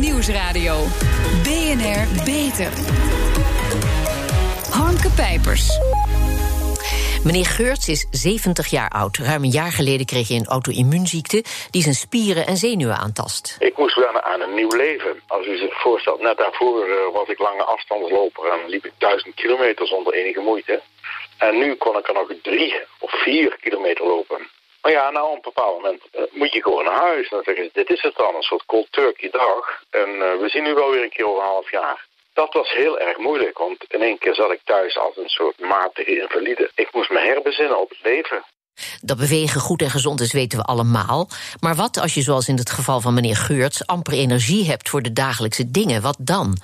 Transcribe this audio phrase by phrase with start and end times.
[0.00, 0.74] Nieuwsradio.
[1.42, 2.72] BNR Beter.
[4.70, 5.78] Hanke Pijpers.
[7.24, 9.16] Meneer Geurts is 70 jaar oud.
[9.16, 13.56] Ruim een jaar geleden kreeg hij een auto-immuunziekte die zijn spieren en zenuwen aantast.
[13.58, 15.20] Ik moest wennen aan een nieuw leven.
[15.26, 19.34] Als u zich voorstelt, net daarvoor uh, was ik lange afstandsloper en liep ik duizend
[19.34, 20.80] kilometer zonder enige moeite.
[21.38, 24.48] En nu kon ik er nog drie of vier kilometer lopen.
[24.82, 27.28] Maar ja, nou op een bepaald moment uh, moet je gewoon naar huis.
[27.28, 29.82] Dan zeggen ze, dit is het dan, een soort cold turkey dag.
[29.90, 32.08] En uh, we zien u wel weer een keer over een half jaar.
[32.34, 35.58] Dat was heel erg moeilijk, want in één keer zat ik thuis als een soort
[35.58, 36.70] matige invalide.
[36.74, 38.44] Ik moest me herbezinnen op het leven.
[39.00, 41.28] Dat bewegen goed en gezond is, weten we allemaal.
[41.60, 45.02] Maar wat als je, zoals in het geval van meneer Geurts, amper energie hebt voor
[45.02, 46.02] de dagelijkse dingen?
[46.02, 46.58] Wat dan?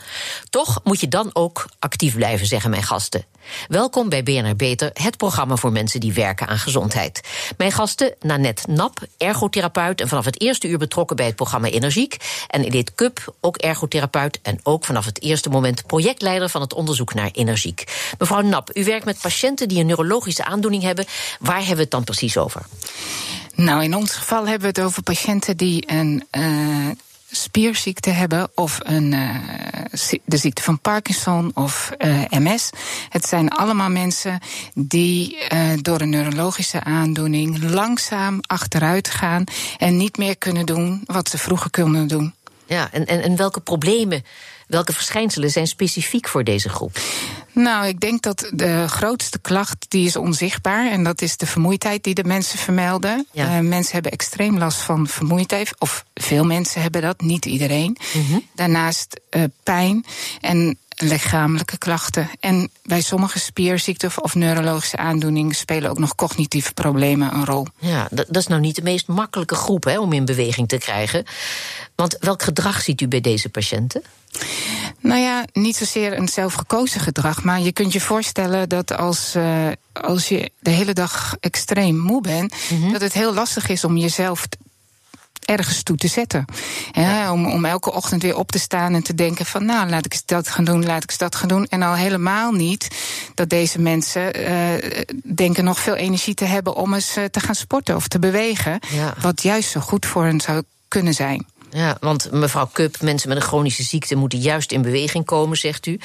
[0.50, 3.24] Toch moet je dan ook actief blijven, zeggen mijn gasten.
[3.68, 7.20] Welkom bij BNR Beter, het programma voor mensen die werken aan gezondheid.
[7.56, 12.16] Mijn gasten, Nanette Nap, ergotherapeut en vanaf het eerste uur betrokken bij het programma Energiek.
[12.48, 17.14] En Edith Kup, ook ergotherapeut en ook vanaf het eerste moment projectleider van het onderzoek
[17.14, 18.10] naar energiek.
[18.18, 21.04] Mevrouw Nap, u werkt met patiënten die een neurologische aandoening hebben.
[21.40, 22.62] Waar hebben we het dan precies over?
[23.54, 26.86] Nou, in ons geval hebben we het over patiënten die een uh,
[27.30, 29.34] spierziekte hebben of een, uh,
[30.24, 32.70] de ziekte van Parkinson of uh, MS.
[33.08, 34.38] Het zijn allemaal mensen
[34.74, 35.36] die
[35.82, 39.44] door een neurologische aandoening langzaam achteruit gaan
[39.78, 42.34] en niet meer kunnen doen wat ze vroeger konden doen.
[42.66, 44.24] Ja, en, en, en welke problemen,
[44.66, 46.98] welke verschijnselen zijn specifiek voor deze groep?
[47.52, 50.90] Nou, ik denk dat de grootste klacht die is onzichtbaar.
[50.90, 53.26] En dat is de vermoeidheid die de mensen vermelden.
[53.32, 53.56] Ja.
[53.56, 55.74] Uh, mensen hebben extreem last van vermoeidheid.
[55.78, 57.96] Of veel mensen hebben dat, niet iedereen.
[58.12, 58.46] Mm -hmm.
[58.54, 60.04] Daarnaast uh, pijn
[60.40, 62.30] en lichamelijke klachten.
[62.40, 67.66] En bij sommige spierziekten of neurologische aandoeningen spelen ook nog cognitieve problemen een rol.
[67.78, 70.78] Ja, dat, dat is nou niet de meest makkelijke groep hè, om in beweging te
[70.78, 71.24] krijgen.
[71.94, 74.02] Want welk gedrag ziet u bij deze patiënten?
[75.00, 77.42] Nou ja, niet zozeer een zelfgekozen gedrag.
[77.42, 82.20] Maar je kunt je voorstellen dat als, uh, als je de hele dag extreem moe
[82.20, 82.92] bent, mm -hmm.
[82.92, 84.46] dat het heel lastig is om jezelf
[85.46, 86.44] ergens toe te zetten.
[86.92, 90.04] Ja, om, om elke ochtend weer op te staan en te denken van nou, laat
[90.04, 91.66] ik eens dat gaan doen, laat ik eens dat gaan doen.
[91.66, 92.88] En al helemaal niet
[93.34, 94.92] dat deze mensen uh,
[95.34, 98.78] denken nog veel energie te hebben om eens uh, te gaan sporten of te bewegen.
[98.90, 99.14] Ja.
[99.20, 101.46] Wat juist zo goed voor hen zou kunnen zijn.
[101.70, 105.86] Ja, want mevrouw Kup, mensen met een chronische ziekte moeten juist in beweging komen, zegt
[105.86, 106.00] u.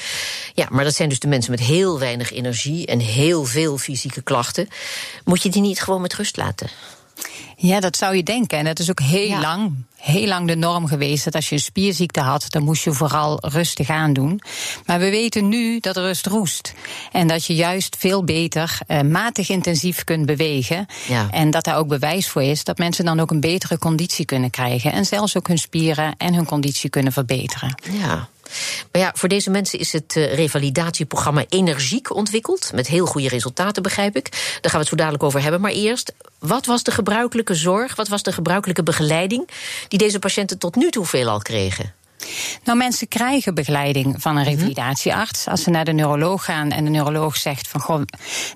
[0.54, 4.22] Ja, maar dat zijn dus de mensen met heel weinig energie en heel veel fysieke
[4.22, 4.68] klachten.
[5.24, 6.68] Moet je die niet gewoon met rust laten?
[7.62, 8.58] Ja, dat zou je denken.
[8.58, 9.40] En dat is ook heel ja.
[9.40, 11.24] lang, heel lang de norm geweest.
[11.24, 14.40] Dat als je een spierziekte had, dan moest je vooral rustig aan doen.
[14.86, 16.72] Maar we weten nu dat rust roest.
[17.12, 20.86] En dat je juist veel beter uh, matig intensief kunt bewegen.
[21.08, 21.28] Ja.
[21.30, 24.50] En dat daar ook bewijs voor is dat mensen dan ook een betere conditie kunnen
[24.50, 24.92] krijgen.
[24.92, 27.74] En zelfs ook hun spieren en hun conditie kunnen verbeteren.
[27.90, 28.28] Ja.
[28.92, 32.70] Maar ja, voor deze mensen is het uh, revalidatieprogramma Energiek ontwikkeld.
[32.74, 34.30] Met heel goede resultaten, begrijp ik.
[34.30, 35.60] Daar gaan we het zo dadelijk over hebben.
[35.60, 39.48] Maar eerst, wat was de gebruikelijke zorg, wat was de gebruikelijke begeleiding
[39.88, 41.94] die deze patiënten tot nu toe veelal kregen?
[42.64, 45.48] Nou, mensen krijgen begeleiding van een revalidatiearts.
[45.48, 48.02] Als ze naar de neuroloog gaan en de neuroloog zegt van goh,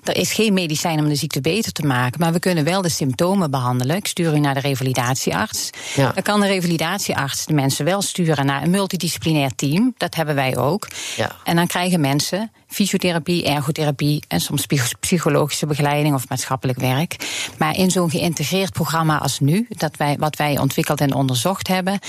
[0.03, 2.89] er is geen medicijn om de ziekte beter te maken, maar we kunnen wel de
[2.89, 3.95] symptomen behandelen.
[3.95, 5.69] Ik stuur u naar de revalidatiearts.
[5.95, 6.11] Ja.
[6.11, 9.93] Dan kan de revalidatiearts de mensen wel sturen naar een multidisciplinair team.
[9.97, 10.87] Dat hebben wij ook.
[11.15, 11.35] Ja.
[11.43, 14.65] En dan krijgen mensen fysiotherapie, ergotherapie en soms
[14.99, 17.15] psychologische begeleiding of maatschappelijk werk.
[17.57, 21.99] Maar in zo'n geïntegreerd programma als nu, dat wij, wat wij ontwikkeld en onderzocht hebben,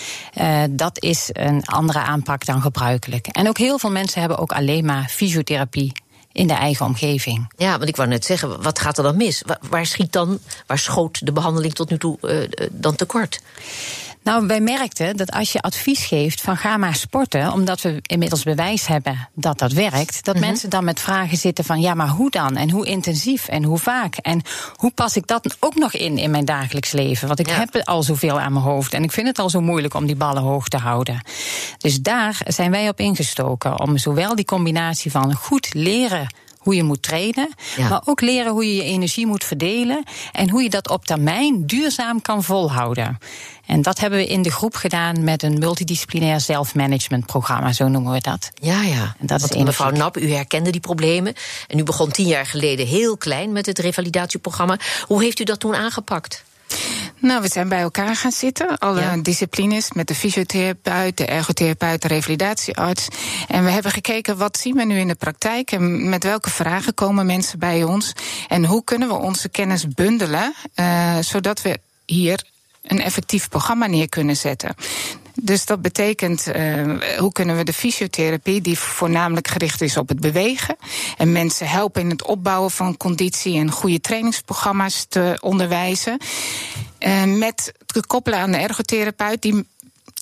[0.41, 3.27] uh, dat is een andere aanpak dan gebruikelijk.
[3.27, 5.93] En ook heel veel mensen hebben ook alleen maar fysiotherapie
[6.33, 7.53] in de eigen omgeving.
[7.57, 9.43] Ja, want ik wou net zeggen, wat gaat er dan mis?
[9.71, 13.41] Waar, schiet dan, waar schoot de behandeling tot nu toe uh, dan tekort?
[14.29, 18.43] Nou, wij merkten dat als je advies geeft van ga maar sporten, omdat we inmiddels
[18.43, 20.51] bewijs hebben dat dat werkt, dat mm -hmm.
[20.51, 22.57] mensen dan met vragen zitten van ja, maar hoe dan?
[22.57, 23.49] En hoe intensief?
[23.49, 24.17] En hoe vaak?
[24.17, 24.43] En
[24.75, 27.27] hoe pas ik dat ook nog in in mijn dagelijks leven?
[27.27, 27.55] Want ik ja.
[27.55, 30.17] heb al zoveel aan mijn hoofd en ik vind het al zo moeilijk om die
[30.17, 31.23] ballen hoog te houden.
[31.79, 36.29] Dus daar zijn wij op ingestoken om zowel die combinatie van goed leren
[36.69, 37.49] hoe je moet trainen.
[37.77, 37.89] Ja.
[37.89, 40.03] Maar ook leren hoe je je energie moet verdelen.
[40.33, 43.19] En hoe je dat op termijn duurzaam kan volhouden.
[43.67, 48.21] En dat hebben we in de groep gedaan met een multidisciplinair zelfmanagementprogramma, zo noemen we
[48.21, 48.51] dat.
[48.55, 49.15] Ja, ja.
[49.19, 51.35] En dat Want is mevrouw Nap, u herkende die problemen.
[51.67, 54.79] En u begon tien jaar geleden heel klein met het revalidatieprogramma.
[55.07, 56.45] Hoe heeft u dat toen aangepakt?
[57.21, 59.17] Nou, we zijn bij elkaar gaan zitten, alle ja.
[59.17, 63.09] disciplines, met de fysiotherapeut, de ergotherapeut, de revalidatiearts.
[63.49, 66.95] En we hebben gekeken wat zien we nu in de praktijk en met welke vragen
[66.95, 68.13] komen mensen bij ons
[68.49, 72.45] en hoe kunnen we onze kennis bundelen, uh, zodat we hier
[72.83, 74.75] een effectief programma neer kunnen zetten.
[75.43, 80.21] Dus dat betekent uh, hoe kunnen we de fysiotherapie, die voornamelijk gericht is op het
[80.21, 80.77] bewegen,
[81.17, 86.19] en mensen helpen in het opbouwen van conditie en goede trainingsprogramma's te onderwijzen.
[86.99, 89.67] Uh, met te koppelen aan de ergotherapeut, die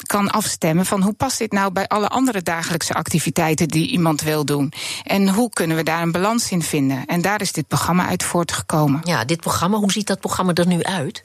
[0.07, 4.45] kan afstemmen van hoe past dit nou bij alle andere dagelijkse activiteiten die iemand wil
[4.45, 4.73] doen.
[5.05, 7.07] En hoe kunnen we daar een balans in vinden.
[7.07, 9.01] En daar is dit programma uit voortgekomen.
[9.05, 11.25] Ja, dit programma, hoe ziet dat programma er nu uit?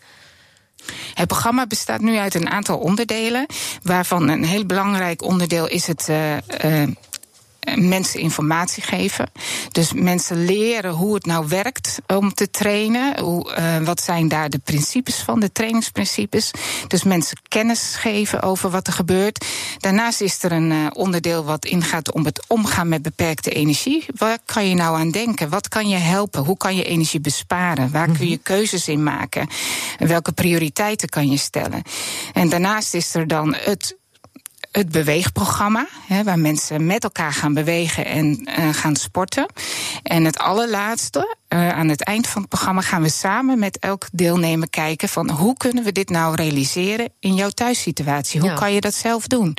[1.14, 3.46] Het programma bestaat nu uit een aantal onderdelen,
[3.84, 6.08] waarvan een heel belangrijk onderdeel is het.
[6.10, 6.34] Uh,
[6.66, 6.88] uh,
[7.76, 9.32] mensen informatie geven.
[9.72, 13.20] Dus mensen leren hoe het nou werkt om te trainen.
[13.20, 16.52] Hoe, uh, wat zijn daar de principes van, de trainingsprincipes.
[16.88, 19.46] Dus mensen kennis geven over wat er gebeurt.
[19.78, 24.06] Daarnaast is er een uh, onderdeel wat ingaat om het omgaan met beperkte energie.
[24.16, 25.50] Waar kan je nou aan denken?
[25.50, 26.44] Wat kan je helpen?
[26.44, 27.92] Hoe kan je energie besparen?
[27.92, 28.44] Waar kun je mhm.
[28.44, 29.48] keuzes in maken?
[29.98, 31.82] En welke prioriteiten kan je stellen?
[32.34, 34.00] En daarnaast is er dan het
[34.72, 39.46] het beweegprogramma, hè, waar mensen met elkaar gaan bewegen en uh, gaan sporten.
[40.04, 44.08] En het allerlaatste, uh, aan het eind van het programma gaan we samen met elk
[44.12, 48.40] deelnemer kijken van hoe kunnen we dit nou realiseren in jouw thuissituatie?
[48.40, 48.56] Hoe ja.
[48.56, 49.58] kan je dat zelf doen?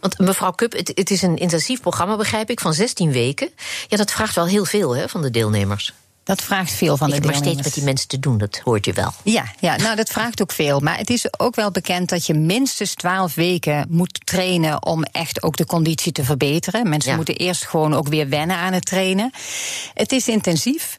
[0.00, 3.50] Want mevrouw Kup, het, het, is een intensief programma, begrijp ik, van 16 weken.
[3.88, 5.94] Ja, dat vraagt wel heel veel hè, van de deelnemers.
[6.26, 7.44] Dat vraagt veel van de deelnemers.
[7.44, 9.12] Maar steeds met die mensen te doen, dat hoort je wel.
[9.22, 10.80] Ja, ja, nou dat vraagt ook veel.
[10.80, 15.42] Maar het is ook wel bekend dat je minstens twaalf weken moet trainen om echt
[15.42, 16.88] ook de conditie te verbeteren.
[16.88, 17.16] Mensen ja.
[17.16, 19.30] moeten eerst gewoon ook weer wennen aan het trainen.
[19.94, 20.94] Het is intensief.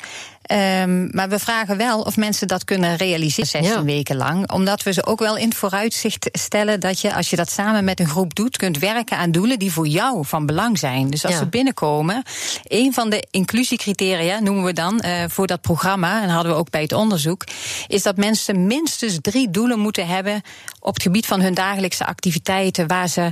[0.52, 3.84] Um, maar we vragen wel of mensen dat kunnen realiseren 16 ja.
[3.84, 4.52] weken lang.
[4.52, 7.84] Omdat we ze ook wel in het vooruitzicht stellen dat je, als je dat samen
[7.84, 11.10] met een groep doet, kunt werken aan doelen die voor jou van belang zijn.
[11.10, 11.40] Dus als ja.
[11.40, 12.24] ze binnenkomen,
[12.64, 16.70] een van de inclusiecriteria noemen we dan uh, voor dat programma, en hadden we ook
[16.70, 17.44] bij het onderzoek,
[17.88, 20.42] is dat mensen minstens drie doelen moeten hebben
[20.80, 23.30] op het gebied van hun dagelijkse activiteiten waar ze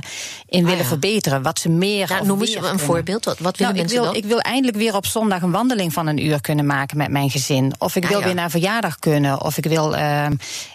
[0.48, 0.88] in ah, willen ja.
[0.88, 1.42] verbeteren.
[1.42, 2.08] Wat ze meer.
[2.08, 2.78] Ja, noem eens een kunnen.
[2.78, 3.24] voorbeeld.
[3.24, 4.22] Wat, wat willen nou, mensen ik wil, dan?
[4.22, 7.30] Ik wil eindelijk weer op zondag een wandeling van een uur kunnen maken met mijn
[7.30, 7.74] gezin.
[7.78, 8.26] Of ik wil ah, ja.
[8.26, 9.42] weer naar een verjaardag kunnen.
[9.42, 9.98] Of ik wil uh,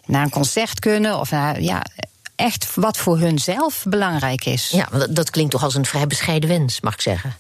[0.05, 1.19] naar een concert kunnen.
[1.19, 1.83] Of naar, ja,
[2.35, 4.69] echt wat voor hun zelf belangrijk is.
[4.69, 7.35] Ja, dat klinkt toch als een vrij bescheiden wens, mag ik zeggen.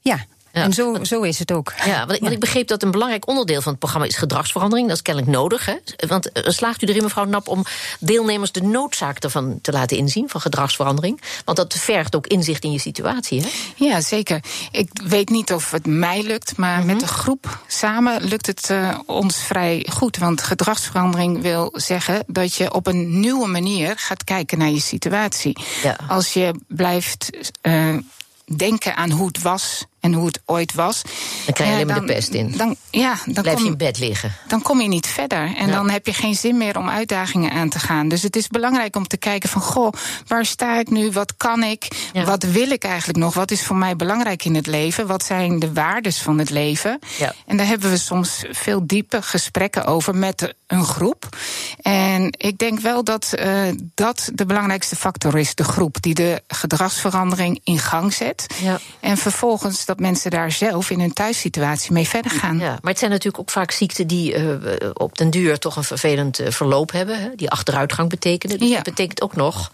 [0.00, 0.62] Ja, ja.
[0.62, 1.72] En zo, zo is het ook.
[1.84, 4.88] Ja, want ik, want ik begreep dat een belangrijk onderdeel van het programma is gedragsverandering.
[4.88, 5.66] Dat is kennelijk nodig.
[5.66, 5.74] Hè?
[6.06, 7.64] Want uh, slaagt u erin, mevrouw Nap, om
[8.00, 11.20] deelnemers de noodzaak ervan te laten inzien, van gedragsverandering?
[11.44, 13.40] Want dat vergt ook inzicht in je situatie.
[13.40, 13.48] Hè?
[13.74, 14.40] Ja, zeker.
[14.70, 16.86] Ik weet niet of het mij lukt, maar mm -hmm.
[16.86, 20.16] met de groep samen lukt het uh, ons vrij goed.
[20.16, 25.56] Want gedragsverandering wil zeggen dat je op een nieuwe manier gaat kijken naar je situatie.
[25.82, 25.96] Ja.
[26.08, 27.30] Als je blijft.
[27.62, 27.96] Uh,
[28.56, 31.02] denken aan hoe het was en hoe het ooit was.
[31.44, 32.56] Dan krijg je alleen maar de pest in.
[32.56, 34.32] Dan, ja, dan Blijf kom, je in bed liggen.
[34.48, 35.54] Dan kom je niet verder.
[35.56, 35.72] En ja.
[35.72, 38.08] dan heb je geen zin meer om uitdagingen aan te gaan.
[38.08, 39.62] Dus het is belangrijk om te kijken van...
[39.62, 39.92] goh,
[40.26, 41.10] waar sta ik nu?
[41.10, 42.08] Wat kan ik?
[42.12, 42.24] Ja.
[42.24, 43.34] Wat wil ik eigenlijk nog?
[43.34, 45.06] Wat is voor mij belangrijk in het leven?
[45.06, 46.98] Wat zijn de waardes van het leven?
[47.18, 47.34] Ja.
[47.46, 51.28] En daar hebben we soms veel diepe gesprekken over met een groep.
[51.82, 53.60] En ik denk wel dat uh,
[53.94, 55.54] dat de belangrijkste factor is.
[55.54, 58.46] De groep die de gedragsverandering in gang zet.
[58.62, 58.78] Ja.
[59.00, 62.58] En vervolgens dat mensen daar zelf in hun thuissituatie mee verder gaan.
[62.58, 65.84] Ja, maar het zijn natuurlijk ook vaak ziekten die uh, op den duur toch een
[65.84, 67.20] vervelend uh, verloop hebben.
[67.20, 68.58] Hè, die achteruitgang betekenen.
[68.58, 68.74] Dus ja.
[68.74, 69.72] dat betekent ook nog.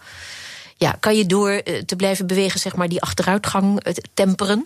[0.77, 4.65] Ja, kan je door uh, te blijven bewegen, zeg maar, die achteruitgang temperen?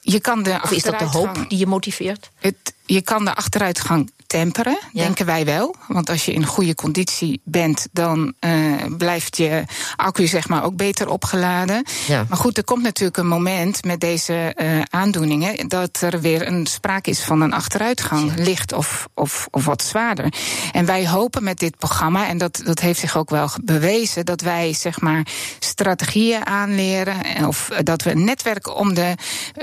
[0.00, 2.30] Je kan de of is dat de hoop die je motiveert?
[2.38, 5.02] Het, je kan de achteruitgang temperen, ja.
[5.02, 5.74] denken wij wel.
[5.88, 9.64] Want als je in goede conditie bent, dan uh, blijft je
[9.96, 11.84] accu zeg maar ook beter opgeladen.
[12.06, 12.24] Ja.
[12.28, 16.66] Maar goed, er komt natuurlijk een moment met deze uh, aandoeningen dat er weer een
[16.66, 18.42] sprake is van een achteruitgang, ja.
[18.42, 20.32] licht of, of, of wat zwaarder.
[20.72, 24.40] En wij hopen met dit programma, en dat, dat heeft zich ook wel bewezen, dat
[24.40, 25.26] wij zeg maar
[25.58, 29.14] strategieën aanleren of dat we een netwerk om de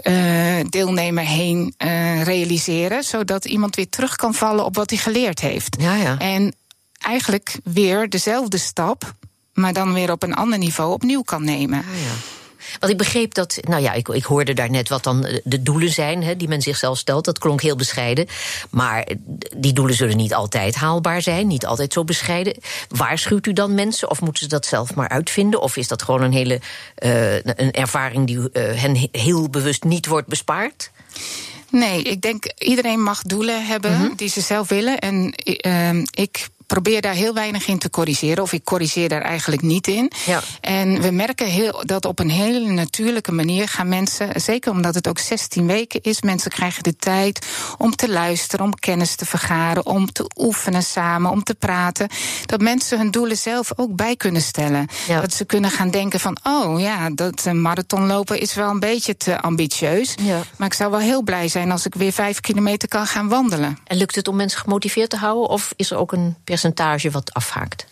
[0.03, 1.74] uh, deelnemer heen
[2.24, 5.75] realiseren, zodat iemand weer terug kan vallen op wat hij geleerd heeft.
[5.79, 6.17] Ja, ja.
[6.17, 6.55] En
[6.98, 9.13] eigenlijk weer dezelfde stap,
[9.53, 11.77] maar dan weer op een ander niveau opnieuw kan nemen.
[11.77, 12.13] Ja, ja.
[12.79, 15.89] Want ik begreep dat, nou ja, ik, ik hoorde daar net wat dan de doelen
[15.89, 17.25] zijn hè, die men zichzelf stelt.
[17.25, 18.27] Dat klonk heel bescheiden.
[18.70, 19.08] Maar
[19.55, 22.58] die doelen zullen niet altijd haalbaar zijn, niet altijd zo bescheiden.
[22.89, 25.62] Waarschuwt u dan mensen of moeten ze dat zelf maar uitvinden?
[25.62, 26.60] Of is dat gewoon een hele
[27.03, 30.91] uh, een ervaring die uh, hen heel bewust niet wordt bespaard?
[31.72, 34.16] Nee, ik denk iedereen mag doelen hebben mm -hmm.
[34.16, 35.00] die ze zelf willen.
[35.00, 35.34] En
[35.66, 39.88] uh, ik probeer daar heel weinig in te corrigeren, of ik corrigeer daar eigenlijk niet
[39.88, 40.12] in.
[40.25, 40.42] Ja.
[40.62, 45.08] En we merken heel, dat op een hele natuurlijke manier gaan mensen, zeker omdat het
[45.08, 47.48] ook 16 weken is, mensen krijgen de tijd
[47.78, 52.10] om te luisteren, om kennis te vergaren, om te oefenen samen, om te praten.
[52.46, 54.88] Dat mensen hun doelen zelf ook bij kunnen stellen.
[55.08, 55.22] Ja.
[55.22, 59.18] Dat ze kunnen gaan denken van, oh ja, dat eh, marathonlopen is wel een beetje
[59.18, 60.16] te ambitieus.
[60.22, 60.40] Ja.
[60.58, 63.78] Maar ik zou wel heel blij zijn als ik weer vijf kilometer kan gaan wandelen.
[63.84, 65.50] En lukt het om mensen gemotiveerd te houden?
[65.50, 66.60] Of is er ook een percentage
[67.12, 67.86] wat afhaakt?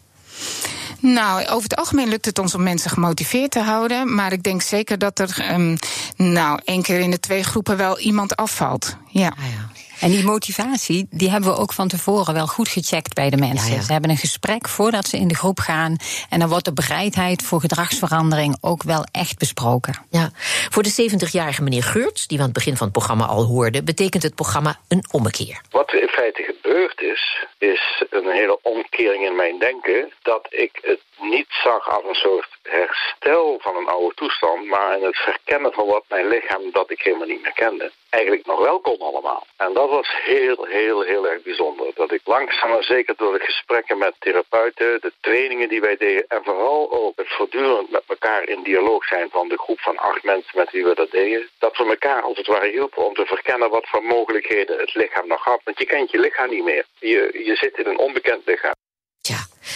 [0.99, 4.15] Nou, over het algemeen lukt het ons om mensen gemotiveerd te houden.
[4.15, 5.77] Maar ik denk zeker dat er, um,
[6.15, 8.95] nou, één keer in de twee groepen wel iemand afvalt.
[9.07, 9.27] Ja.
[9.27, 9.68] Ah, ja.
[9.99, 13.69] En die motivatie, die hebben we ook van tevoren wel goed gecheckt bij de mensen.
[13.69, 13.81] Ja, ja.
[13.81, 15.95] Ze hebben een gesprek voordat ze in de groep gaan.
[16.29, 20.05] En dan wordt de bereidheid voor gedragsverandering ook wel echt besproken.
[20.09, 20.29] Ja.
[20.69, 23.85] Voor de 70-jarige meneer Geurts, die we aan het begin van het programma al hoorden,
[23.85, 25.61] betekent het programma een ommekeer.
[25.69, 30.11] Wat er in feite gebeurd is, is een hele omkering in mijn denken.
[30.21, 35.03] Dat ik het niet zag als een soort herstel van een oude toestand, maar in
[35.03, 37.91] het verkennen van wat mijn lichaam dat ik helemaal niet meer kende.
[38.09, 39.45] Eigenlijk nog wel kon allemaal.
[39.57, 41.91] En dat was heel, heel, heel erg bijzonder.
[41.95, 46.25] Dat ik langzaam maar zeker door de gesprekken met therapeuten, de trainingen die wij deden
[46.27, 50.23] en vooral ook het voortdurend met elkaar in dialoog zijn van de groep van acht
[50.23, 53.25] mensen met wie we dat deden, dat we elkaar als het ware hielpen om te
[53.25, 55.61] verkennen wat voor mogelijkheden het lichaam nog had.
[55.63, 56.85] Want je kent je lichaam niet meer.
[56.99, 58.73] Je, je zit in een onbekend lichaam.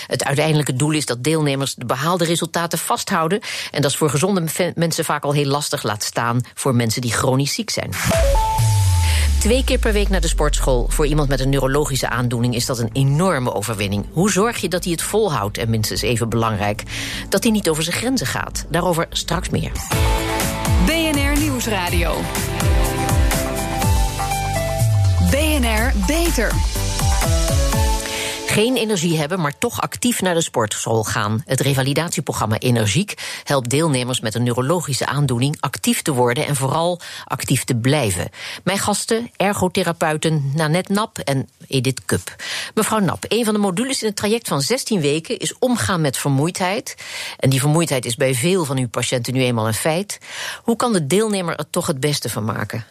[0.07, 3.39] Het uiteindelijke doel is dat deelnemers de behaalde resultaten vasthouden.
[3.71, 7.01] En dat is voor gezonde me- mensen vaak al heel lastig, laat staan voor mensen
[7.01, 7.89] die chronisch ziek zijn.
[9.39, 10.85] Twee keer per week naar de sportschool.
[10.89, 14.05] Voor iemand met een neurologische aandoening is dat een enorme overwinning.
[14.11, 15.57] Hoe zorg je dat hij het volhoudt?
[15.57, 16.83] En minstens even belangrijk,
[17.29, 18.65] dat hij niet over zijn grenzen gaat.
[18.69, 19.71] Daarover straks meer.
[20.85, 22.15] BNR Nieuwsradio.
[25.31, 26.51] BNR Beter.
[28.53, 31.41] Geen energie hebben, maar toch actief naar de sportschool gaan.
[31.45, 37.63] Het revalidatieprogramma Energiek helpt deelnemers met een neurologische aandoening actief te worden en vooral actief
[37.63, 38.29] te blijven.
[38.63, 42.35] Mijn gasten, ergotherapeuten Nanette Nap en Edith Kup.
[42.73, 46.17] Mevrouw Nap, een van de modules in het traject van 16 weken is omgaan met
[46.17, 46.95] vermoeidheid.
[47.39, 50.19] En die vermoeidheid is bij veel van uw patiënten nu eenmaal een feit.
[50.63, 52.85] Hoe kan de deelnemer er toch het beste van maken?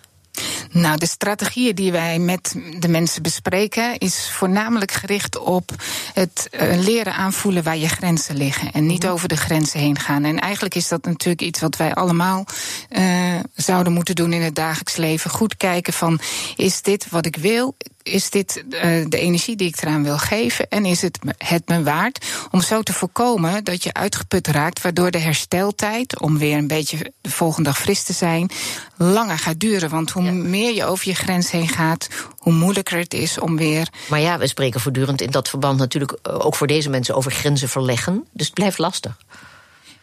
[0.72, 5.70] Nou, de strategieën die wij met de mensen bespreken, is voornamelijk gericht op
[6.14, 8.72] het uh, leren aanvoelen waar je grenzen liggen.
[8.72, 10.24] En niet over de grenzen heen gaan.
[10.24, 12.44] En eigenlijk is dat natuurlijk iets wat wij allemaal
[12.90, 15.30] uh, zouden moeten doen in het dagelijks leven.
[15.30, 16.20] Goed kijken van,
[16.56, 17.74] is dit wat ik wil?
[18.02, 20.68] Is dit uh, de energie die ik eraan wil geven?
[20.68, 22.26] En is het het me waard?
[22.50, 27.12] Om zo te voorkomen dat je uitgeput raakt, waardoor de hersteltijd, om weer een beetje
[27.21, 28.50] de volgende dag fris te zijn,
[28.97, 29.90] langer gaat duren.
[29.90, 30.32] Want hoe ja.
[30.32, 33.88] meer je over je grens heen gaat, hoe moeilijker het is om weer.
[34.09, 37.68] Maar ja, we spreken voortdurend in dat verband natuurlijk ook voor deze mensen over grenzen
[37.68, 38.25] verleggen.
[38.32, 39.16] Dus het blijft lastig.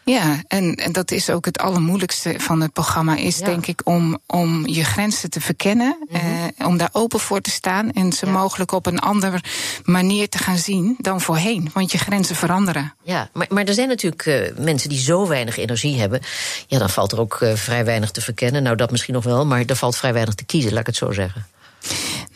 [0.10, 3.46] Ja, en, en dat is ook het allermoeilijkste van het programma, is ja.
[3.46, 6.52] denk ik om, om je grenzen te verkennen, mm -hmm.
[6.58, 8.32] eh, om daar open voor te staan en ze ja.
[8.32, 9.42] mogelijk op een andere
[9.84, 12.94] manier te gaan zien dan voorheen, want je grenzen veranderen.
[13.04, 16.22] Ja, maar, maar er zijn natuurlijk uh, mensen die zo weinig energie hebben,
[16.68, 18.64] ja, dan valt er ook uh, vrij weinig te verkennen.
[18.64, 20.96] Nou, dat misschien nog wel, maar er valt vrij weinig te kiezen, laat ik het
[20.96, 21.48] zo zeggen.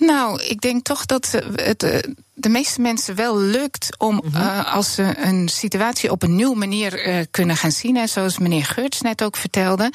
[0.05, 4.41] Nou, ik denk toch dat het de meeste mensen wel lukt om, mm -hmm.
[4.41, 8.37] uh, als ze een situatie op een nieuwe manier uh, kunnen gaan zien, en zoals
[8.37, 9.91] meneer Geurts net ook vertelde,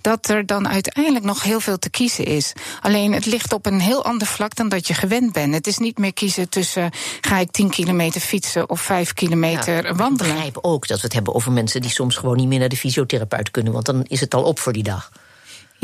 [0.00, 2.52] dat er dan uiteindelijk nog heel veel te kiezen is.
[2.80, 5.54] Alleen het ligt op een heel ander vlak dan dat je gewend bent.
[5.54, 6.90] Het is niet meer kiezen tussen
[7.20, 10.30] ga ik 10 kilometer fietsen of 5 kilometer ja, wandelen.
[10.30, 12.68] Ik begrijp ook dat we het hebben over mensen die soms gewoon niet meer naar
[12.68, 15.10] de fysiotherapeut kunnen, want dan is het al op voor die dag.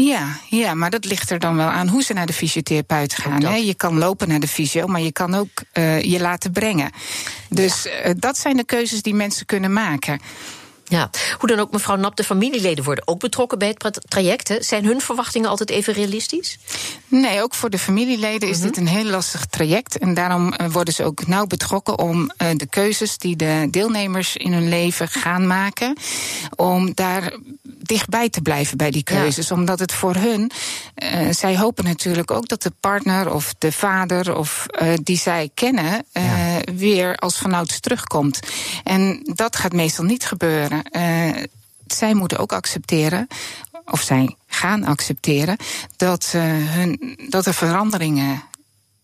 [0.05, 3.45] Ja, ja, maar dat ligt er dan wel aan hoe ze naar de fysiotherapeut gaan.
[3.45, 3.55] Hè.
[3.55, 6.91] Je kan lopen naar de fysio, maar je kan ook uh, je laten brengen.
[7.49, 8.09] Dus ja.
[8.09, 10.21] uh, dat zijn de keuzes die mensen kunnen maken.
[10.89, 14.49] Ja, hoe dan ook, mevrouw Nap, de familieleden worden ook betrokken bij het traject.
[14.49, 14.63] Hè?
[14.63, 16.59] Zijn hun verwachtingen altijd even realistisch?
[17.09, 18.67] Nee, ook voor de familieleden is -hmm.
[18.67, 19.99] dit een heel lastig traject.
[19.99, 24.37] En daarom uh, worden ze ook nauw betrokken om uh, de keuzes die de deelnemers
[24.37, 25.97] in hun leven gaan maken,
[26.57, 29.49] om daar dichtbij te blijven bij die keuzes.
[29.49, 29.55] Ja.
[29.55, 30.51] Omdat het voor hun,
[30.97, 34.67] uh, zij hopen natuurlijk ook dat de partner of de vader of
[35.03, 36.61] die zij kennen, ja.
[36.75, 38.39] weer als vanouds terugkomt.
[38.85, 40.78] En dat gaat meestal niet gebeuren.
[40.93, 41.43] Uh,
[41.87, 43.27] zij moeten ook accepteren,
[43.85, 45.57] of zij gaan accepteren,
[45.97, 48.43] dat, uh, hun, dat er veranderingen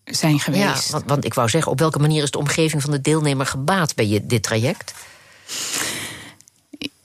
[0.03, 0.85] zijn geweest.
[0.85, 3.45] Ja, want, want, ik wou zeggen, op welke manier is de omgeving van de deelnemer
[3.45, 4.93] gebaat bij je, dit traject?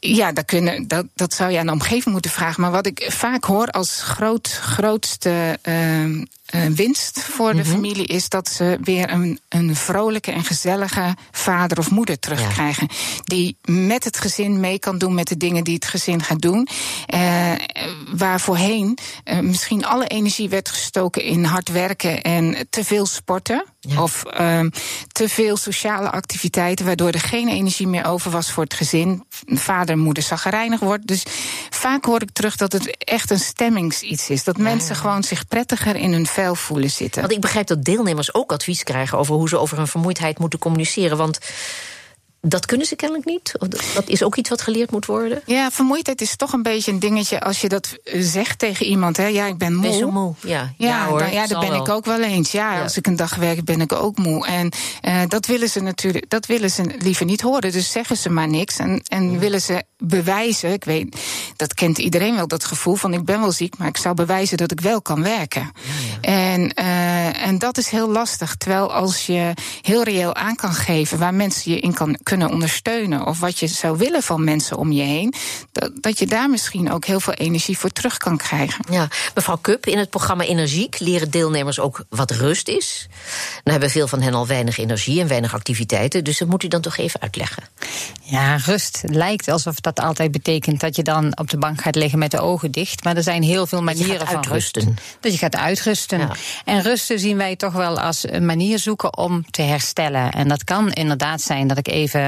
[0.00, 2.60] Ja, dat, kunnen, dat, dat zou je aan de omgeving moeten vragen.
[2.60, 6.24] Maar wat ik vaak hoor als groot, grootste uh,
[6.74, 7.70] winst voor de mhm.
[7.70, 12.88] familie is dat ze weer een, een vrolijke en gezellige vader of moeder terugkrijgen.
[13.24, 16.68] Die met het gezin mee kan doen met de dingen die het gezin gaat doen.
[17.14, 17.52] Uh,
[18.16, 23.64] waar voorheen uh, misschien alle energie werd gestoken in hard werken en te veel sporten.
[23.98, 24.60] Of uh,
[25.12, 29.24] te veel sociale activiteiten, waardoor er geen energie meer over was voor het gezin.
[29.46, 31.06] Vader en moeder zaggerijnig wordt.
[31.06, 31.22] Dus
[31.70, 34.44] vaak hoor ik terug dat het echt een stemmingsiets is.
[34.44, 37.20] Dat mensen gewoon zich prettiger in hun voelen zitten.
[37.20, 40.58] Want ik begrijp dat deelnemers ook advies krijgen over hoe ze over hun vermoeidheid moeten
[40.58, 41.16] communiceren.
[41.16, 41.38] Want
[42.40, 43.54] dat kunnen ze kennelijk niet?
[43.94, 45.42] Dat is ook iets wat geleerd moet worden?
[45.46, 49.16] Ja, vermoeidheid is toch een beetje een dingetje als je dat zegt tegen iemand.
[49.16, 49.26] Hè?
[49.26, 49.82] Ja, ik ben moe.
[49.82, 50.72] Ben zo moe, ja.
[50.76, 52.52] Ja, ja, hoor, ja daar ben ik ook wel eens.
[52.52, 54.46] Ja, als ik een dag werk, ben ik ook moe.
[54.46, 57.72] En uh, dat willen ze natuurlijk, dat willen ze liever niet horen.
[57.72, 58.78] Dus zeggen ze maar niks.
[58.78, 60.72] En, en willen ze bewijzen.
[60.72, 61.16] Ik weet,
[61.56, 64.56] dat kent iedereen wel, dat gevoel van ik ben wel ziek, maar ik zou bewijzen
[64.56, 65.72] dat ik wel kan werken.
[66.20, 68.56] En, uh, en dat is heel lastig.
[68.56, 73.26] Terwijl als je heel reëel aan kan geven waar mensen je in kan kunnen ondersteunen.
[73.26, 75.34] Of wat je zou willen van mensen om je heen.
[75.72, 78.84] Dat, dat je daar misschien ook heel veel energie voor terug kan krijgen.
[78.90, 83.08] Ja, mevrouw Kup, in het programma Energiek leren deelnemers ook wat rust is.
[83.62, 86.24] Dan hebben veel van hen al weinig energie en weinig activiteiten.
[86.24, 87.62] Dus dat moet u dan toch even uitleggen.
[88.22, 92.18] Ja, rust lijkt alsof dat altijd betekent dat je dan op de bank gaat liggen
[92.18, 93.04] met de ogen dicht.
[93.04, 94.96] Maar er zijn heel veel manieren van uitrusten.
[95.20, 96.30] Dat je gaat uitrusten.
[96.64, 100.32] En rusten zien wij toch wel als een manier zoeken om te herstellen.
[100.32, 102.19] En dat kan inderdaad zijn dat ik even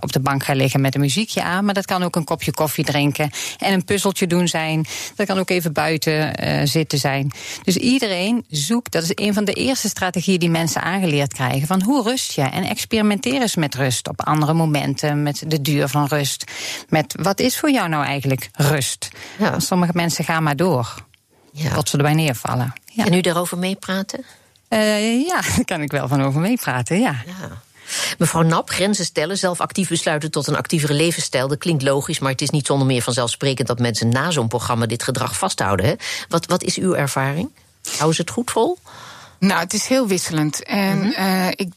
[0.00, 1.64] op de bank ga liggen met een muziekje aan.
[1.64, 4.86] Maar dat kan ook een kopje koffie drinken en een puzzeltje doen zijn.
[5.16, 7.32] Dat kan ook even buiten uh, zitten zijn.
[7.62, 11.66] Dus iedereen zoekt, dat is een van de eerste strategieën die mensen aangeleerd krijgen.
[11.66, 12.42] Van hoe rust je?
[12.42, 16.44] En experimenteer eens met rust op andere momenten, met de duur van rust.
[16.88, 19.08] Met wat is voor jou nou eigenlijk rust?
[19.38, 19.58] Ja.
[19.60, 20.94] Sommige mensen gaan maar door.
[21.52, 21.74] Ja.
[21.74, 22.72] Tot ze erbij neervallen.
[22.84, 23.04] Ja.
[23.04, 24.24] En u daarover meepraten?
[24.68, 27.14] Uh, ja, daar kan ik wel van over meepraten, ja.
[27.26, 27.62] ja.
[28.18, 31.48] Mevrouw Nap, grenzen stellen, zelf actief besluiten tot een actievere levensstijl.
[31.48, 34.86] Dat klinkt logisch, maar het is niet zonder meer vanzelfsprekend dat mensen na zo'n programma
[34.86, 35.86] dit gedrag vasthouden.
[35.86, 35.94] Hè?
[36.28, 37.50] Wat, wat is uw ervaring?
[37.96, 38.78] Houden ze het goed vol?
[39.38, 40.62] Nou, het is heel wisselend.
[40.62, 41.52] En mm -hmm.
[41.54, 41.68] ik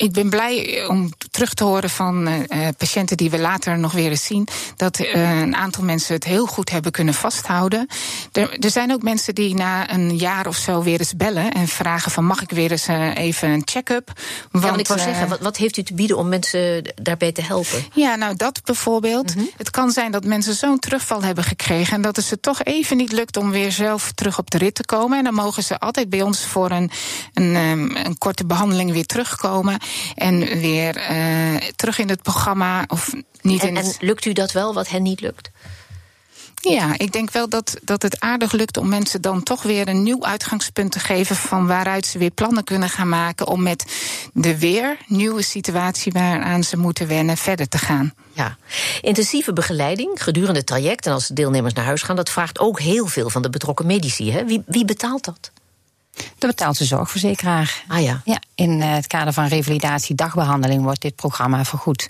[0.00, 4.10] ik ben blij om terug te horen van uh, patiënten die we later nog weer
[4.10, 4.48] eens zien.
[4.76, 7.86] Dat uh, een aantal mensen het heel goed hebben kunnen vasthouden.
[8.32, 11.68] Er, er, zijn ook mensen die na een jaar of zo weer eens bellen en
[11.68, 14.12] vragen: van mag ik weer eens uh, even een check-up?
[14.50, 17.42] Want, ja, ik wou zeggen, wat, wat, heeft u te bieden om mensen daarbij te
[17.42, 17.84] helpen?
[17.92, 19.34] Ja, nou dat bijvoorbeeld.
[19.34, 19.50] Mm -hmm.
[19.56, 22.96] Het kan zijn dat mensen zo'n terugval hebben gekregen en dat het ze toch even
[22.96, 25.18] niet lukt om weer zelf terug op de rit te komen.
[25.18, 26.90] En dan mogen ze altijd bij ons voor een,
[27.34, 29.78] een, um, een korte behandeling weer terugkomen.
[30.14, 32.84] En weer uh, terug in het programma.
[32.88, 33.86] Of niet en, in het...
[33.86, 35.50] en lukt u dat wel, wat hen niet lukt?
[36.60, 40.02] Ja, ik denk wel dat, dat het aardig lukt om mensen dan toch weer een
[40.02, 43.84] nieuw uitgangspunt te geven van waaruit ze weer plannen kunnen gaan maken om met
[44.32, 48.14] de weer nieuwe situatie waaraan ze moeten wennen verder te gaan.
[48.32, 48.56] Ja,
[49.00, 52.80] intensieve begeleiding gedurende het traject en als de deelnemers naar huis gaan, dat vraagt ook
[52.80, 54.32] heel veel van de betrokken medici.
[54.32, 54.44] Hè?
[54.44, 55.50] Wie, wie betaalt dat?
[56.38, 57.84] De zorgverzekeraar.
[57.88, 58.20] Ah ja.
[58.24, 62.06] ja in eh, het kader van revalidatie dagbehandeling wordt dit programma vergoed.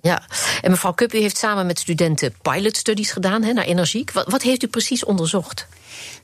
[0.00, 0.22] Ja,
[0.62, 4.12] en mevrouw Kupp, u heeft samen met studenten pilot studies gedaan hè, naar energiek.
[4.12, 5.66] Wat, wat heeft u precies onderzocht?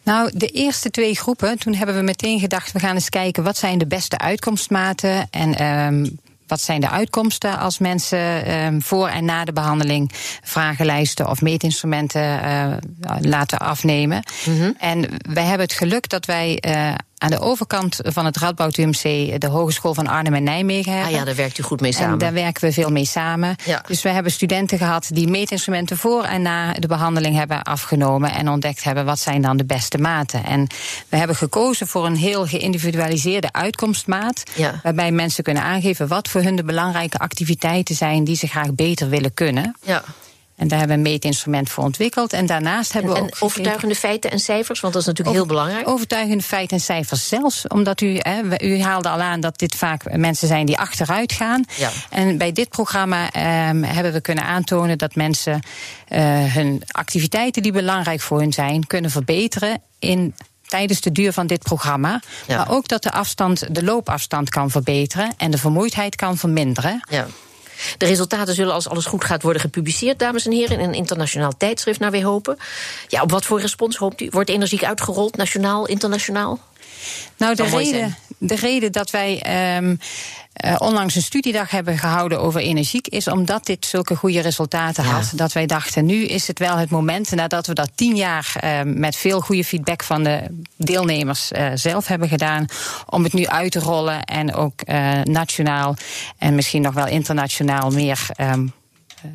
[0.03, 2.73] Nou, de eerste twee groepen, toen hebben we meteen gedacht...
[2.73, 5.29] we gaan eens kijken wat zijn de beste uitkomstmaten...
[5.31, 10.11] en um, wat zijn de uitkomsten als mensen um, voor en na de behandeling
[10.43, 12.75] vragenlijsten of meetinstrumenten uh,
[13.21, 14.23] laten afnemen.
[14.45, 14.75] Mm -hmm.
[14.79, 19.03] En wij hebben het geluk dat wij uh, aan de overkant van het Radboud UMC
[19.41, 21.13] de Hogeschool van Arnhem en Nijmegen hebben.
[21.13, 22.13] Ah ja, daar werkt u goed mee samen.
[22.13, 23.57] En daar werken we veel mee samen.
[23.65, 23.83] Ja.
[23.87, 28.49] Dus we hebben studenten gehad die meetinstrumenten voor en na de behandeling hebben afgenomen en
[28.49, 30.45] ontdekt hebben wat zijn dan de beste maten.
[30.45, 30.67] En
[31.09, 34.81] we hebben gekozen voor een heel geïndividualiseerde uitkomstmaat, ja.
[34.83, 39.09] waarbij mensen kunnen aangeven wat voor hun de belangrijke activiteiten zijn die ze graag beter
[39.09, 39.77] willen kunnen.
[39.83, 40.03] Ja.
[40.63, 42.33] En daar hebben we een meetinstrument voor ontwikkeld.
[42.33, 43.35] En daarnaast hebben en, we ook.
[43.35, 45.89] En overtuigende feiten en cijfers, want dat is natuurlijk over, heel belangrijk.
[45.89, 47.67] Overtuigende feiten en cijfers zelfs.
[47.67, 51.65] Omdat u, hè, u haalde al aan dat dit vaak mensen zijn die achteruit gaan.
[51.77, 51.91] Ja.
[52.11, 55.61] En bij dit programma um, hebben we kunnen aantonen dat mensen
[56.09, 56.19] uh,
[56.55, 60.35] hun activiteiten die belangrijk voor hun zijn, kunnen verbeteren in
[60.67, 62.21] tijdens de duur van dit programma.
[62.47, 62.57] Ja.
[62.57, 67.01] Maar ook dat de afstand, de loopafstand kan verbeteren en de vermoeidheid kan verminderen.
[67.11, 67.27] Ja.
[67.99, 71.53] De resultaten zullen, als alles goed gaat, worden gepubliceerd, dames en heren, in een internationaal
[71.57, 72.57] tijdschrift, naar we hopen.
[73.09, 74.29] Ja, op wat voor respons hoopt u?
[74.31, 76.59] Wordt energiek uitgerold, nationaal, internationaal?
[77.37, 79.97] Nou, de reden, de reden dat wij ehm,
[80.53, 85.11] eh, onlangs een studiedag hebben gehouden over energiek is omdat dit zulke goede resultaten Ja.
[85.11, 85.33] had.
[85.35, 88.99] Dat wij dachten, nu is het wel het moment, nadat we dat tien jaar ehm,
[88.99, 90.41] met veel goede feedback van de
[90.77, 92.67] deelnemers eh, zelf hebben gedaan,
[93.07, 95.97] om het nu uit te rollen en ook eh, nationaal
[96.39, 98.67] en misschien nog wel internationaal meer ehm,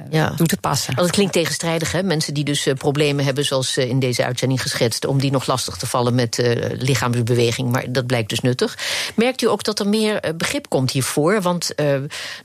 [0.10, 0.34] Ja.
[0.36, 0.96] toe te passen.
[0.96, 2.04] Want het klinkt tegenstrijdig, hè?
[2.04, 5.46] Mensen die dus eh, problemen hebben, zoals eh, in deze uitzending geschetst, om die nog
[5.48, 7.72] lastig te vallen met eh, lichaamsbeweging.
[7.72, 8.78] Maar dat blijkt dus nuttig.
[9.16, 11.42] Merkt u ook dat er meer eh, begrip komt hiervoor?
[11.42, 11.96] Want eh,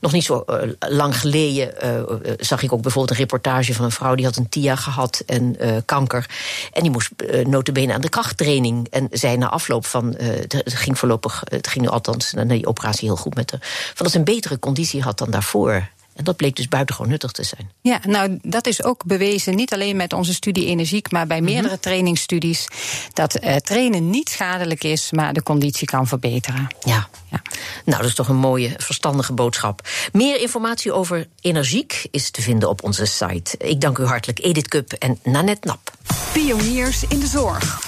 [0.01, 2.05] nog niet zo eh, lang geleden eh, eh,
[2.39, 5.59] zag ik ook bijvoorbeeld een reportage van een vrouw die had een TIA gehad en
[5.59, 6.29] eh, kanker.
[6.71, 8.87] En die moest uh, notabene aan de krachttraining.
[8.89, 12.67] En zei na afloop van, eh, het ging voorlopig, het ging nu althans na die
[12.67, 13.59] operatie heel goed met haar,
[13.93, 15.87] van dat ze een betere conditie had dan daarvoor.
[16.15, 17.71] En dat bleek dus buitengewoon nuttig te zijn.
[17.81, 21.79] Ja, nou, dat is ook bewezen, niet alleen met onze studie Energiek, maar bij meerdere
[21.79, 22.67] trainingsstudies,
[23.13, 26.67] dat eh, trainen niet schadelijk is, maar de conditie kan verbeteren.
[26.83, 27.07] Ja.
[27.29, 27.41] Ja.
[27.85, 29.87] Nou, dat is toch een mooie, verstandige boodschap.
[30.11, 33.57] Meer informatie over energiek is te vinden op onze site.
[33.57, 35.91] Ik dank u hartelijk, Edith Cup en Nanette Nap.
[36.33, 37.81] Pioniers in de zorg.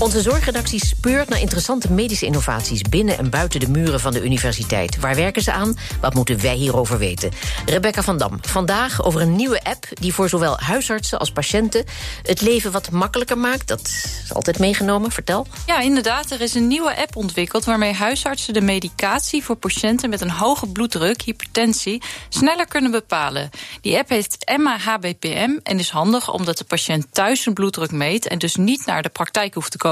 [0.00, 5.00] Onze zorgredactie speurt naar interessante medische innovaties binnen en buiten de muren van de universiteit.
[5.00, 5.78] Waar werken ze aan?
[6.00, 7.30] Wat moeten wij hierover weten?
[7.66, 11.84] Rebecca van Dam, vandaag over een nieuwe app die voor zowel huisartsen als patiënten
[12.22, 13.68] het leven wat makkelijker maakt.
[13.68, 15.10] Dat is altijd meegenomen.
[15.10, 15.46] Vertel.
[15.66, 16.30] Ja, inderdaad.
[16.30, 20.66] Er is een nieuwe app ontwikkeld waarmee huisartsen de medicatie voor patiënten met een hoge
[20.66, 23.50] bloeddruk, hypertensie, sneller kunnen bepalen.
[23.80, 28.28] Die app heet Emma HBPM en is handig omdat de patiënt thuis zijn bloeddruk meet
[28.28, 29.88] en dus niet naar de praktijk hoeft te komen.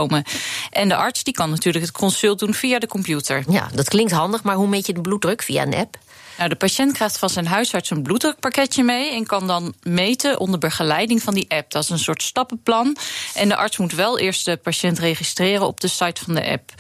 [0.71, 3.45] En de arts die kan natuurlijk het consult doen via de computer.
[3.49, 5.97] Ja, dat klinkt handig, maar hoe meet je de bloeddruk via een app?
[6.39, 10.59] Nou, de patiënt krijgt van zijn huisarts een bloeddrukpakketje mee en kan dan meten onder
[10.59, 11.71] begeleiding van die app.
[11.71, 12.97] Dat is een soort stappenplan.
[13.35, 16.71] En de arts moet wel eerst de patiënt registreren op de site van de app.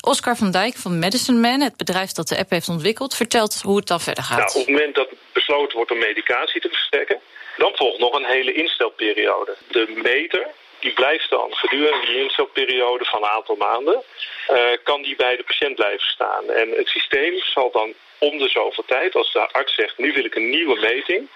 [0.00, 3.76] Oscar van Dijk van Medicine Man, het bedrijf dat de app heeft ontwikkeld, vertelt hoe
[3.76, 4.38] het dan verder gaat.
[4.38, 7.18] Nou, op het moment dat besloten wordt om medicatie te verstrekken,
[7.56, 9.56] dan volgt nog een hele instelperiode.
[9.68, 10.46] De meter
[10.82, 14.02] die blijft dan gedurende die instelperiode van een aantal maanden,
[14.50, 16.50] uh, kan die bij de patiënt blijven staan.
[16.50, 20.24] En het systeem zal dan om de zoveel tijd, als de arts zegt, nu wil
[20.24, 21.28] ik een nieuwe meting,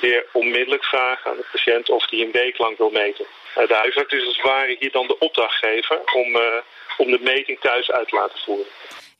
[0.00, 3.26] weer onmiddellijk vragen aan de patiënt of die een week lang wil meten.
[3.58, 6.56] Uh, de huisarts is als het ware hier dan de opdrachtgever om, uh,
[6.96, 8.66] om de meting thuis uit te laten voeren.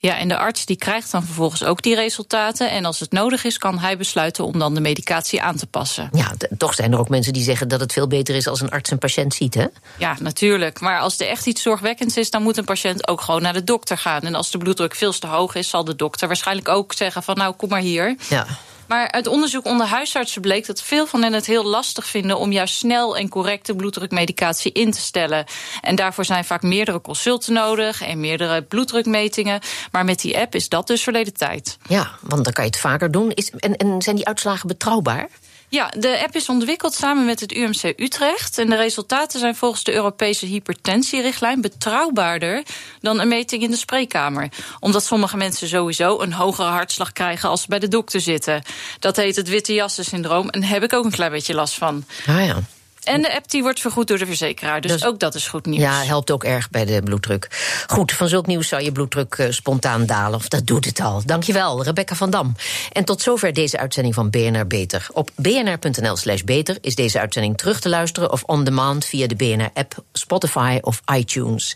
[0.05, 2.71] Ja, en de arts die krijgt dan vervolgens ook die resultaten.
[2.71, 6.09] En als het nodig is, kan hij besluiten om dan de medicatie aan te passen.
[6.11, 8.69] Ja, toch zijn er ook mensen die zeggen dat het veel beter is als een
[8.69, 9.65] arts een patiënt ziet, hè?
[9.97, 10.79] Ja, natuurlijk.
[10.79, 13.63] Maar als er echt iets zorgwekkends is, dan moet een patiënt ook gewoon naar de
[13.63, 14.21] dokter gaan.
[14.21, 17.35] En als de bloeddruk veel te hoog is, zal de dokter waarschijnlijk ook zeggen van
[17.35, 18.15] nou, kom maar hier.
[18.29, 18.45] Ja.
[18.93, 22.51] Maar uit onderzoek onder huisartsen bleek dat veel van hen het heel lastig vinden om
[22.51, 25.45] juist snel en correcte bloeddrukmedicatie in te stellen.
[25.81, 29.61] En daarvoor zijn vaak meerdere consulten nodig en meerdere bloeddrukmetingen.
[29.91, 31.77] Maar met die app is dat dus verleden tijd.
[31.87, 33.31] Ja, want dan kan je het vaker doen.
[33.31, 35.29] Is, en, en zijn die uitslagen betrouwbaar?
[35.73, 38.57] Ja, de app is ontwikkeld samen met het UMC Utrecht.
[38.57, 42.63] En de resultaten zijn volgens de Europese hypertentierichtlijn betrouwbaarder
[43.01, 44.49] dan een meting in de spreekkamer.
[44.79, 48.61] Omdat sommige mensen sowieso een hogere hartslag krijgen als ze bij de dokter zitten.
[48.99, 51.73] Dat heet het witte jassen syndroom en daar heb ik ook een klein beetje last
[51.73, 52.05] van.
[52.27, 52.55] Ah ja.
[53.03, 54.81] En de app die wordt vergoed door de verzekeraar.
[54.81, 55.81] Dus, dus ook dat is goed nieuws.
[55.81, 57.47] Ja, helpt ook erg bij de bloeddruk.
[57.87, 60.39] Goed, van zulk nieuws zou je bloeddruk uh, spontaan dalen.
[60.39, 61.21] Of dat doet het al.
[61.25, 62.55] Dankjewel, Rebecca van Dam.
[62.91, 65.07] En tot zover deze uitzending van BNR Beter.
[65.11, 68.31] Op bnr.nl slash beter is deze uitzending terug te luisteren...
[68.31, 71.75] of on demand via de BNR-app, Spotify of iTunes.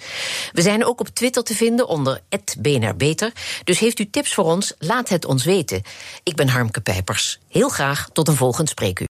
[0.54, 2.22] We zijn ook op Twitter te vinden onder
[2.60, 3.32] BNR Beter.
[3.64, 5.82] Dus heeft u tips voor ons, laat het ons weten.
[6.24, 7.40] Ik ben Harmke Pijpers.
[7.50, 9.06] Heel graag tot een volgend spreekuur.